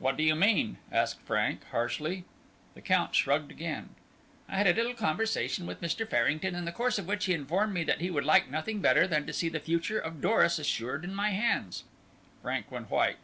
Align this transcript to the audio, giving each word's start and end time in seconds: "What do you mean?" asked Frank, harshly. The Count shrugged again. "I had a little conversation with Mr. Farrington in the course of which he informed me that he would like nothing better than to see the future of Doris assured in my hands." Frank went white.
"What 0.00 0.16
do 0.16 0.24
you 0.24 0.34
mean?" 0.34 0.78
asked 0.90 1.20
Frank, 1.20 1.60
harshly. 1.70 2.24
The 2.74 2.80
Count 2.80 3.14
shrugged 3.14 3.52
again. 3.52 3.90
"I 4.48 4.56
had 4.56 4.66
a 4.66 4.74
little 4.74 4.92
conversation 4.92 5.66
with 5.68 5.80
Mr. 5.80 6.04
Farrington 6.04 6.56
in 6.56 6.64
the 6.64 6.72
course 6.72 6.98
of 6.98 7.06
which 7.06 7.26
he 7.26 7.32
informed 7.32 7.72
me 7.72 7.84
that 7.84 8.00
he 8.00 8.10
would 8.10 8.24
like 8.24 8.50
nothing 8.50 8.80
better 8.80 9.06
than 9.06 9.24
to 9.28 9.32
see 9.32 9.48
the 9.48 9.60
future 9.60 10.00
of 10.00 10.20
Doris 10.20 10.58
assured 10.58 11.04
in 11.04 11.14
my 11.14 11.30
hands." 11.30 11.84
Frank 12.42 12.72
went 12.72 12.90
white. 12.90 13.20